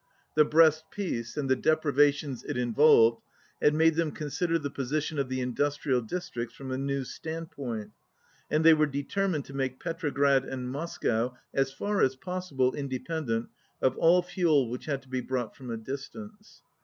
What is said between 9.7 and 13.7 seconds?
Petrograd and Moscow as far as possible independent